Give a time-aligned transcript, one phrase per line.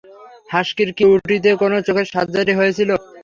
[0.49, 2.89] হাস্কির কি উটিতে কোনো চোখের সার্জারি হয়েছিল?